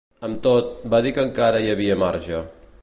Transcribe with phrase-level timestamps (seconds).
[0.27, 2.43] Amb tot, va dir que encara hi havia marge.